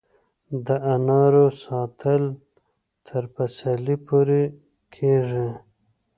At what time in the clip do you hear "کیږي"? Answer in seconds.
4.93-5.47